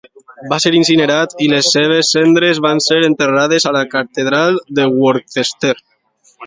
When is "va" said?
0.51-0.57